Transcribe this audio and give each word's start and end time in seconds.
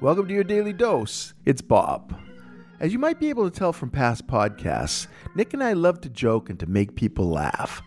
Welcome 0.00 0.28
to 0.28 0.34
your 0.34 0.44
daily 0.44 0.72
dose. 0.72 1.34
It's 1.46 1.62
Bob. 1.62 2.14
As 2.80 2.92
you 2.92 2.98
might 2.98 3.18
be 3.18 3.30
able 3.30 3.48
to 3.48 3.58
tell 3.58 3.72
from 3.72 3.90
past 3.90 4.26
podcasts, 4.26 5.06
Nick 5.34 5.54
and 5.54 5.62
I 5.64 5.72
love 5.72 6.00
to 6.02 6.10
joke 6.10 6.50
and 6.50 6.60
to 6.60 6.66
make 6.66 6.96
people 6.96 7.30
laugh. 7.30 7.80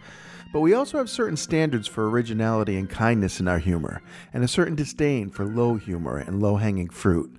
But 0.54 0.62
we 0.62 0.74
also 0.74 0.98
have 0.98 1.10
certain 1.10 1.38
standards 1.38 1.88
for 1.88 2.10
originality 2.10 2.78
and 2.78 2.90
kindness 2.90 3.40
in 3.40 3.48
our 3.48 3.60
humor, 3.60 4.02
and 4.34 4.44
a 4.44 4.48
certain 4.48 4.76
disdain 4.76 5.30
for 5.30 5.46
low 5.46 5.76
humor 5.76 6.18
and 6.18 6.42
low 6.42 6.56
hanging 6.56 6.90
fruit. 6.90 7.30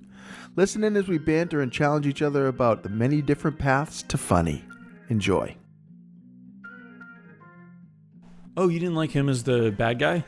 Listen 0.55 0.83
in 0.83 0.95
as 0.95 1.07
we 1.07 1.17
banter 1.17 1.61
and 1.61 1.71
challenge 1.71 2.07
each 2.07 2.21
other 2.21 2.47
about 2.47 2.83
the 2.83 2.89
many 2.89 3.21
different 3.21 3.59
paths 3.59 4.03
to 4.03 4.17
funny. 4.17 4.63
Enjoy. 5.09 5.55
Oh, 8.55 8.67
you 8.67 8.79
didn't 8.79 8.95
like 8.95 9.11
him 9.11 9.27
as 9.27 9.43
the 9.43 9.71
bad 9.71 9.99
guy? 9.99 10.23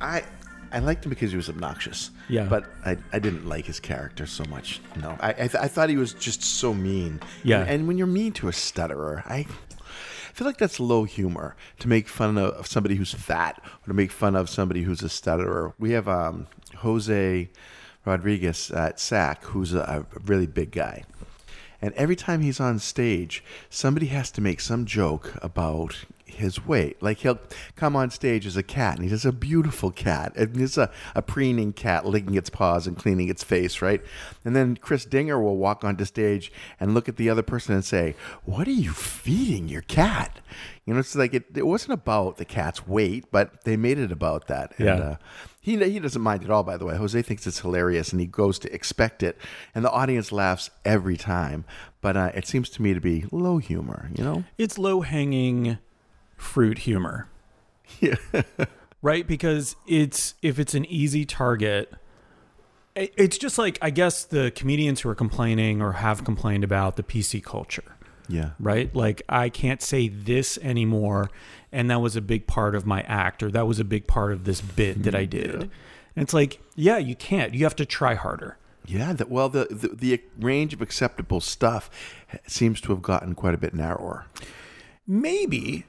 I 0.00 0.24
I 0.72 0.78
liked 0.78 1.04
him 1.04 1.10
because 1.10 1.30
he 1.30 1.36
was 1.36 1.48
obnoxious. 1.48 2.10
Yeah. 2.28 2.44
But 2.44 2.66
I, 2.84 2.96
I 3.12 3.18
didn't 3.18 3.48
like 3.48 3.66
his 3.66 3.80
character 3.80 4.26
so 4.26 4.44
much. 4.44 4.80
No. 4.96 5.16
I 5.20 5.30
I, 5.30 5.32
th- 5.32 5.54
I 5.56 5.68
thought 5.68 5.88
he 5.88 5.96
was 5.96 6.12
just 6.14 6.42
so 6.42 6.72
mean. 6.74 7.20
Yeah. 7.42 7.60
And, 7.60 7.70
and 7.70 7.88
when 7.88 7.98
you're 7.98 8.06
mean 8.06 8.32
to 8.34 8.48
a 8.48 8.52
stutterer, 8.52 9.22
I 9.26 9.46
feel 10.32 10.46
like 10.46 10.58
that's 10.58 10.80
low 10.80 11.04
humor 11.04 11.56
to 11.80 11.88
make 11.88 12.08
fun 12.08 12.38
of, 12.38 12.54
of 12.54 12.66
somebody 12.66 12.94
who's 12.94 13.12
fat 13.12 13.60
or 13.64 13.86
to 13.88 13.94
make 13.94 14.10
fun 14.10 14.36
of 14.36 14.48
somebody 14.48 14.82
who's 14.82 15.02
a 15.02 15.08
stutterer. 15.08 15.74
We 15.78 15.92
have 15.92 16.08
um, 16.08 16.46
Jose 16.78 17.50
Rodriguez 18.04 18.70
at 18.70 18.98
SAC, 19.00 19.44
who's 19.44 19.74
a, 19.74 20.06
a 20.14 20.20
really 20.20 20.46
big 20.46 20.70
guy. 20.70 21.04
And 21.82 21.94
every 21.94 22.16
time 22.16 22.42
he's 22.42 22.60
on 22.60 22.78
stage, 22.78 23.42
somebody 23.70 24.06
has 24.06 24.30
to 24.32 24.40
make 24.40 24.60
some 24.60 24.84
joke 24.84 25.34
about 25.42 26.04
his 26.34 26.64
weight. 26.66 27.02
Like 27.02 27.18
he'll 27.18 27.38
come 27.76 27.94
on 27.96 28.10
stage 28.10 28.46
as 28.46 28.56
a 28.56 28.62
cat, 28.62 28.96
and 28.96 29.04
he 29.04 29.10
does 29.10 29.24
a 29.24 29.32
beautiful 29.32 29.90
cat. 29.90 30.32
And 30.36 30.60
it's 30.60 30.78
a, 30.78 30.90
a 31.14 31.22
preening 31.22 31.72
cat 31.72 32.06
licking 32.06 32.34
its 32.34 32.50
paws 32.50 32.86
and 32.86 32.96
cleaning 32.96 33.28
its 33.28 33.42
face, 33.44 33.82
right? 33.82 34.02
And 34.44 34.56
then 34.56 34.76
Chris 34.76 35.04
Dinger 35.04 35.40
will 35.40 35.56
walk 35.56 35.84
onto 35.84 36.04
stage 36.04 36.50
and 36.78 36.94
look 36.94 37.08
at 37.08 37.16
the 37.16 37.28
other 37.30 37.42
person 37.42 37.74
and 37.74 37.84
say, 37.84 38.14
What 38.44 38.66
are 38.66 38.72
you 38.72 38.92
feeding 38.92 39.68
your 39.68 39.82
cat? 39.82 40.40
You 40.86 40.94
know, 40.94 41.00
it's 41.00 41.14
like 41.14 41.34
it, 41.34 41.44
it 41.54 41.66
wasn't 41.66 41.92
about 41.92 42.38
the 42.38 42.44
cat's 42.44 42.86
weight, 42.86 43.26
but 43.30 43.64
they 43.64 43.76
made 43.76 43.98
it 43.98 44.10
about 44.10 44.46
that. 44.48 44.72
And, 44.78 44.86
Yeah. 44.86 44.94
uh, 44.96 45.16
he, 45.62 45.76
he 45.76 45.98
doesn't 46.00 46.22
mind 46.22 46.42
at 46.42 46.50
all, 46.50 46.62
by 46.62 46.78
the 46.78 46.86
way. 46.86 46.96
Jose 46.96 47.20
thinks 47.20 47.46
it's 47.46 47.60
hilarious 47.60 48.12
and 48.12 48.20
he 48.20 48.26
goes 48.26 48.58
to 48.60 48.74
expect 48.74 49.22
it. 49.22 49.36
And 49.74 49.84
the 49.84 49.90
audience 49.90 50.32
laughs 50.32 50.70
every 50.86 51.18
time. 51.18 51.66
But 52.00 52.16
uh, 52.16 52.30
it 52.34 52.46
seems 52.46 52.70
to 52.70 52.82
me 52.82 52.94
to 52.94 53.00
be 53.00 53.26
low 53.30 53.58
humor, 53.58 54.10
you 54.16 54.24
know? 54.24 54.44
It's 54.56 54.78
low 54.78 55.02
hanging 55.02 55.76
fruit 56.40 56.78
humor. 56.78 57.28
Yeah. 58.00 58.16
right? 59.02 59.26
Because 59.26 59.76
it's 59.86 60.34
if 60.42 60.58
it's 60.58 60.74
an 60.74 60.84
easy 60.86 61.24
target, 61.24 61.92
it's 62.94 63.38
just 63.38 63.58
like 63.58 63.78
I 63.82 63.90
guess 63.90 64.24
the 64.24 64.50
comedians 64.54 65.00
who 65.00 65.08
are 65.08 65.14
complaining 65.14 65.80
or 65.80 65.92
have 65.92 66.24
complained 66.24 66.64
about 66.64 66.96
the 66.96 67.02
PC 67.02 67.42
culture, 67.42 67.96
Yeah. 68.28 68.50
right? 68.58 68.94
Like 68.94 69.22
I 69.28 69.48
can't 69.48 69.82
say 69.82 70.08
this 70.08 70.58
anymore, 70.58 71.30
and 71.72 71.90
that 71.90 72.00
was 72.00 72.16
a 72.16 72.20
big 72.20 72.46
part 72.46 72.74
of 72.74 72.86
my 72.86 73.02
act, 73.02 73.42
or 73.42 73.50
that 73.50 73.66
was 73.66 73.78
a 73.78 73.84
big 73.84 74.06
part 74.06 74.32
of 74.32 74.44
this 74.44 74.60
bit 74.60 75.02
that 75.04 75.14
I 75.14 75.26
mm-hmm. 75.26 75.30
did. 75.30 75.70
And 76.16 76.24
it's 76.24 76.34
like, 76.34 76.60
yeah, 76.74 76.98
you 76.98 77.14
can't. 77.14 77.54
You 77.54 77.64
have 77.64 77.76
to 77.76 77.86
try 77.86 78.14
harder. 78.14 78.56
Yeah. 78.86 79.12
The, 79.12 79.26
well, 79.26 79.48
the, 79.48 79.66
the, 79.70 79.88
the 79.94 80.22
range 80.38 80.74
of 80.74 80.82
acceptable 80.82 81.40
stuff 81.40 81.88
seems 82.46 82.80
to 82.80 82.92
have 82.92 83.02
gotten 83.02 83.34
quite 83.34 83.54
a 83.54 83.58
bit 83.58 83.74
narrower. 83.74 84.26
Maybe. 85.06 85.86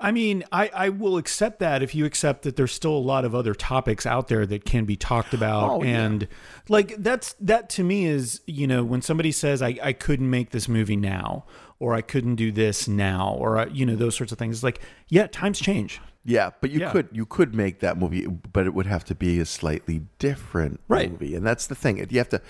I 0.00 0.12
mean, 0.12 0.44
I, 0.50 0.70
I 0.74 0.88
will 0.88 1.16
accept 1.18 1.58
that 1.58 1.82
if 1.82 1.94
you 1.94 2.04
accept 2.06 2.42
that 2.42 2.56
there's 2.56 2.72
still 2.72 2.94
a 2.94 2.98
lot 2.98 3.24
of 3.24 3.34
other 3.34 3.54
topics 3.54 4.06
out 4.06 4.28
there 4.28 4.46
that 4.46 4.64
can 4.64 4.84
be 4.86 4.96
talked 4.96 5.34
about. 5.34 5.70
Oh, 5.70 5.82
yeah. 5.82 6.02
and 6.04 6.28
like 6.68 6.96
that's 6.98 7.34
that 7.40 7.68
to 7.70 7.84
me 7.84 8.06
is, 8.06 8.40
you 8.46 8.66
know, 8.66 8.82
when 8.82 9.02
somebody 9.02 9.30
says 9.32 9.60
I, 9.60 9.78
I 9.82 9.92
couldn't 9.92 10.30
make 10.30 10.50
this 10.50 10.68
movie 10.68 10.96
now 10.96 11.44
or 11.78 11.94
I 11.94 12.00
couldn't 12.00 12.36
do 12.36 12.50
this 12.50 12.88
now 12.88 13.34
or 13.38 13.58
uh, 13.58 13.66
you 13.66 13.84
know, 13.84 13.94
those 13.96 14.14
sorts 14.16 14.32
of 14.32 14.38
things. 14.38 14.56
It's 14.56 14.62
like, 14.64 14.80
yeah, 15.08 15.26
times 15.26 15.60
change. 15.60 16.00
Yeah, 16.24 16.50
but 16.60 16.70
you 16.70 16.80
Yeah. 16.80 16.92
could 16.92 17.08
you 17.12 17.24
could 17.26 17.54
make 17.54 17.80
that 17.80 17.96
movie, 17.98 18.26
but 18.26 18.66
it 18.66 18.74
would 18.74 18.86
have 18.86 19.04
to 19.06 19.14
be 19.14 19.40
a 19.40 19.44
slightly 19.46 20.02
different 20.18 20.80
Right. 20.88 21.10
movie, 21.10 21.34
and 21.34 21.46
that's 21.46 21.66
the 21.66 21.74
thing. 21.74 21.96
You 22.10 22.18
have 22.18 22.28
to 22.30 22.42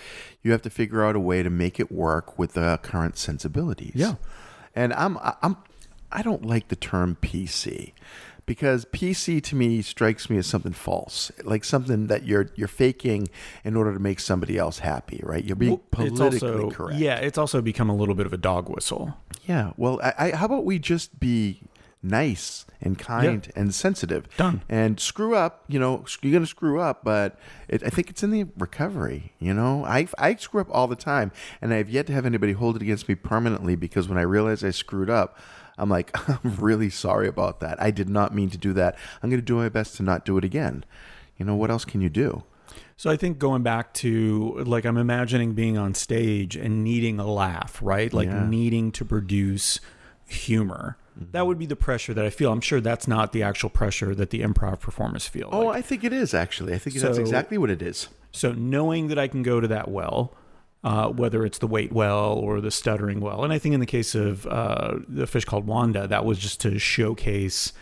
you 0.42 0.50
have 0.52 0.62
to 0.62 0.70
figure 0.70 1.04
out 1.04 1.14
a 1.16 1.20
way 1.20 1.42
to 1.44 1.50
make 1.50 1.78
it 1.78 1.90
work 1.92 2.36
with 2.38 2.54
the 2.54 2.78
current 2.82 3.16
sensibilities. 3.16 3.92
Yeah. 3.94 4.14
and 4.74 4.92
I'm 4.94 5.18
I'm 5.42 5.56
I 6.12 6.22
don't 6.22 6.44
like 6.44 6.68
the 6.68 6.76
term 6.76 7.16
PC 7.22 7.92
because 8.46 8.84
PC 8.86 9.40
to 9.44 9.54
me 9.54 9.80
strikes 9.82 10.28
me 10.28 10.36
as 10.38 10.46
something 10.46 10.72
false, 10.72 11.30
like 11.44 11.64
something 11.64 12.08
that 12.08 12.24
you're 12.24 12.50
you're 12.56 12.66
faking 12.68 13.28
in 13.64 13.76
order 13.76 13.92
to 13.92 14.00
make 14.00 14.18
somebody 14.20 14.58
else 14.58 14.80
happy, 14.80 15.20
right? 15.22 15.44
You're 15.44 15.56
being 15.56 15.72
Well, 15.72 15.82
politically 15.92 16.48
also 16.50 16.70
correct. 16.70 16.98
yeah, 17.00 17.16
it's 17.16 17.38
also 17.38 17.60
become 17.62 17.88
a 17.88 17.94
little 17.94 18.14
bit 18.16 18.26
of 18.26 18.32
a 18.32 18.36
dog 18.38 18.68
whistle. 18.68 19.16
Yeah. 19.46 19.72
Well, 19.76 20.00
I, 20.02 20.14
I, 20.18 20.30
how 20.32 20.46
about 20.46 20.64
we 20.64 20.78
just 20.78 21.18
be 21.20 21.62
nice 22.02 22.64
and 22.80 22.98
kind 22.98 23.50
and 23.54 23.74
sensitive? 23.74 24.26
Done. 24.36 24.62
And 24.68 24.98
screw 24.98 25.34
up. 25.34 25.64
You 25.68 25.78
know, 25.78 26.04
you're 26.22 26.32
gonna 26.32 26.46
screw 26.46 26.80
up, 26.80 27.04
but 27.04 27.38
it, 27.68 27.82
I 27.84 27.88
think 27.90 28.10
it's 28.10 28.22
in 28.22 28.30
the 28.30 28.46
recovery. 28.58 29.32
You 29.38 29.54
know, 29.54 29.84
I 29.84 30.08
I 30.18 30.34
screw 30.36 30.60
up 30.60 30.68
all 30.70 30.86
the 30.88 30.96
time, 30.96 31.32
and 31.60 31.72
I 31.72 31.76
have 31.78 31.90
yet 31.90 32.06
to 32.08 32.12
have 32.12 32.26
anybody 32.26 32.52
hold 32.52 32.76
it 32.76 32.82
against 32.82 33.08
me 33.08 33.14
permanently 33.14 33.76
because 33.76 34.08
when 34.08 34.18
I 34.18 34.22
realize 34.22 34.64
I 34.64 34.70
screwed 34.70 35.10
up. 35.10 35.38
I'm 35.78 35.88
like, 35.88 36.10
I'm 36.28 36.56
really 36.56 36.90
sorry 36.90 37.26
about 37.26 37.60
that. 37.60 37.80
I 37.80 37.90
did 37.90 38.06
not 38.10 38.34
mean 38.34 38.50
to 38.50 38.58
do 38.58 38.74
that. 38.74 38.98
I'm 39.22 39.30
going 39.30 39.40
to 39.40 39.44
do 39.46 39.56
my 39.56 39.70
best 39.70 39.96
to 39.96 40.02
not 40.02 40.26
do 40.26 40.36
it 40.36 40.44
again. 40.44 40.84
You 41.38 41.46
know, 41.46 41.56
what 41.56 41.70
else 41.70 41.86
can 41.86 42.02
you 42.02 42.10
do? 42.10 42.42
So 42.98 43.08
I 43.10 43.16
think 43.16 43.38
going 43.38 43.62
back 43.62 43.94
to 43.94 44.62
like 44.66 44.84
I'm 44.84 44.98
imagining 44.98 45.54
being 45.54 45.78
on 45.78 45.94
stage 45.94 46.54
and 46.54 46.84
needing 46.84 47.18
a 47.18 47.26
laugh, 47.26 47.78
right? 47.82 48.12
Like 48.12 48.28
Yeah. 48.28 48.46
needing 48.46 48.92
to 48.92 49.06
produce 49.06 49.80
humor. 50.26 50.98
That 51.16 51.46
would 51.46 51.58
be 51.58 51.66
the 51.66 51.76
pressure 51.76 52.14
that 52.14 52.24
I 52.24 52.30
feel. 52.30 52.52
I'm 52.52 52.60
sure 52.60 52.80
that's 52.80 53.06
not 53.08 53.32
the 53.32 53.42
actual 53.42 53.68
pressure 53.70 54.14
that 54.14 54.30
the 54.30 54.40
improv 54.40 54.80
performers 54.80 55.26
feel. 55.26 55.48
Oh, 55.52 55.66
Like, 55.66 55.78
I 55.78 55.82
think 55.82 56.04
it 56.04 56.12
is 56.12 56.32
actually. 56.34 56.72
I 56.74 56.78
think 56.78 56.96
that's 56.96 57.18
exactly 57.18 57.58
what 57.58 57.70
it 57.70 57.82
is. 57.82 58.08
so 58.32 58.52
knowing 58.52 59.08
that 59.08 59.18
I 59.18 59.28
can 59.28 59.42
go 59.42 59.60
to 59.60 59.68
that 59.68 59.88
well, 59.90 60.32
uh, 60.82 61.08
whether 61.08 61.44
it's 61.44 61.58
the 61.58 61.66
weight 61.66 61.92
well 61.92 62.32
or 62.32 62.60
the 62.60 62.70
stuttering 62.70 63.20
well, 63.20 63.44
and 63.44 63.52
I 63.52 63.58
think 63.58 63.74
in 63.74 63.80
the 63.80 63.86
case 63.86 64.14
of 64.14 64.46
uh, 64.46 64.94
the 65.08 65.26
fish 65.26 65.44
called 65.44 65.66
Wanda, 65.66 66.06
that 66.06 66.24
was 66.24 66.38
just 66.38 66.60
to 66.62 66.78
showcase. 66.78 67.72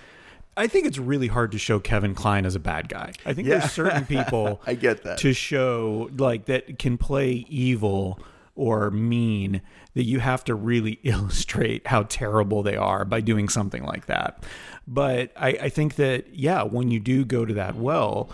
I 0.56 0.66
think 0.66 0.86
it's 0.86 0.98
really 0.98 1.28
hard 1.28 1.52
to 1.52 1.58
show 1.58 1.78
Kevin 1.78 2.14
Kline 2.16 2.44
as 2.44 2.56
a 2.56 2.58
bad 2.58 2.88
guy. 2.88 3.12
I 3.24 3.32
think 3.34 3.46
Yeah. 3.46 3.58
there's 3.58 3.70
certain 3.72 4.04
people 4.06 4.60
I 4.66 4.74
get 4.74 5.04
that. 5.04 5.18
to 5.18 5.32
show 5.32 6.10
like 6.18 6.46
that 6.46 6.80
can 6.80 6.98
play 6.98 7.46
evil 7.48 8.18
or 8.58 8.90
mean 8.90 9.62
that 9.94 10.02
you 10.02 10.18
have 10.18 10.44
to 10.44 10.54
really 10.54 10.92
illustrate 11.04 11.86
how 11.86 12.02
terrible 12.02 12.62
they 12.62 12.76
are 12.76 13.04
by 13.04 13.20
doing 13.20 13.48
something 13.48 13.84
like 13.84 14.06
that. 14.06 14.44
But 14.86 15.32
I, 15.36 15.48
I 15.48 15.68
think 15.68 15.94
that 15.94 16.34
yeah, 16.34 16.62
when 16.64 16.90
you 16.90 17.00
do 17.00 17.24
go 17.24 17.44
to 17.44 17.54
that 17.54 17.76
well, 17.76 18.30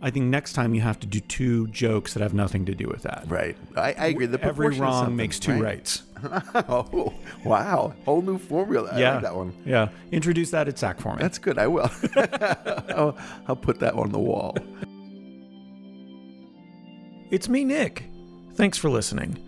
I 0.00 0.10
think 0.10 0.26
next 0.26 0.52
time 0.52 0.74
you 0.74 0.80
have 0.80 1.00
to 1.00 1.06
do 1.06 1.20
two 1.20 1.66
jokes 1.68 2.14
that 2.14 2.22
have 2.22 2.34
nothing 2.34 2.66
to 2.66 2.74
do 2.74 2.86
with 2.86 3.02
that. 3.02 3.24
Right. 3.26 3.56
I, 3.76 3.92
I 3.92 4.06
agree. 4.06 4.26
The 4.26 4.42
Every 4.42 4.70
wrong 4.78 5.16
makes 5.16 5.38
two 5.38 5.52
right? 5.52 5.62
rights. 5.62 6.02
oh, 6.54 7.12
wow. 7.44 7.94
Whole 8.04 8.22
new 8.22 8.38
formula. 8.38 8.90
I 8.92 8.98
yeah, 9.00 9.14
like 9.14 9.22
that 9.22 9.36
one. 9.36 9.54
Yeah, 9.64 9.88
introduce 10.12 10.50
that 10.52 10.68
at 10.68 10.78
SAC 10.78 11.00
for 11.00 11.14
me. 11.14 11.18
That's 11.20 11.38
good. 11.38 11.58
I 11.58 11.66
will. 11.66 11.90
I'll, 12.16 13.18
I'll 13.48 13.56
put 13.56 13.80
that 13.80 13.94
on 13.94 14.10
the 14.10 14.18
wall. 14.18 14.56
It's 17.30 17.48
me, 17.48 17.64
Nick. 17.64 18.04
Thanks 18.54 18.78
for 18.78 18.90
listening. 18.90 19.47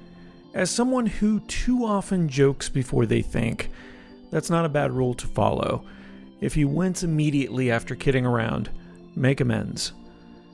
As 0.52 0.70
someone 0.70 1.06
who 1.06 1.40
too 1.40 1.84
often 1.84 2.28
jokes 2.28 2.68
before 2.68 3.06
they 3.06 3.22
think, 3.22 3.70
that's 4.30 4.50
not 4.50 4.64
a 4.64 4.70
bad 4.70 4.92
rule 4.92 5.14
to 5.14 5.26
follow. 5.28 5.84
If 6.40 6.56
you 6.56 6.66
wince 6.66 7.02
immediately 7.02 7.70
after 7.70 7.94
kidding 7.94 8.26
around, 8.26 8.70
make 9.14 9.40
amends. 9.40 9.92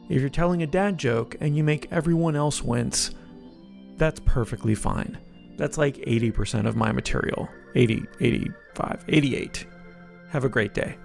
If 0.08 0.20
you're 0.20 0.28
telling 0.28 0.62
a 0.62 0.66
dad 0.66 0.98
joke 0.98 1.36
and 1.41 1.56
you 1.56 1.65
make 1.65 1.91
everyone 1.91 2.36
else 2.36 2.62
wince, 2.62 3.10
that's 3.97 4.21
perfectly 4.21 4.74
fine. 4.74 5.18
That's 5.56 5.78
like 5.78 5.97
80% 5.97 6.66
of 6.66 6.76
my 6.76 6.92
material. 6.92 7.48
80, 7.74 8.04
85, 8.21 9.04
88. 9.09 9.66
Have 10.28 10.44
a 10.44 10.48
great 10.48 10.74
day. 10.74 10.97